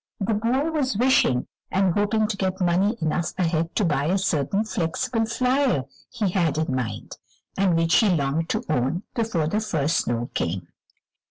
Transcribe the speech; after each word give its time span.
The 0.19 0.33
boy 0.33 0.71
was 0.71 0.97
wishing 0.97 1.45
and 1.69 1.93
hoping 1.93 2.25
to 2.25 2.35
get 2.35 2.59
money 2.59 2.97
enough 3.01 3.33
ahead 3.37 3.75
to 3.75 3.85
buy 3.85 4.05
a 4.05 4.17
certain 4.17 4.63
"Flexible 4.65 5.27
Flyer" 5.27 5.83
he 6.09 6.31
had 6.31 6.57
in 6.57 6.75
mind, 6.75 7.17
and 7.55 7.75
which 7.77 7.93
he 7.97 8.09
longed 8.09 8.49
to 8.49 8.63
own 8.67 9.03
before 9.13 9.45
the 9.45 9.59
first 9.59 9.97
snow 9.97 10.31
came. 10.33 10.69